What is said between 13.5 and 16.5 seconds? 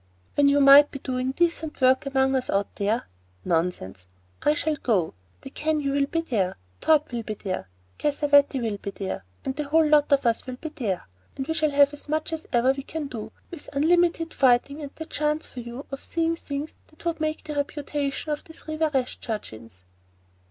with unlimited fighting and the chance for you of seeing